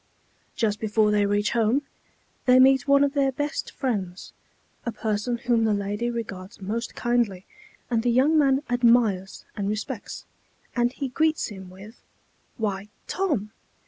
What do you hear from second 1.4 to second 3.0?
home, they meet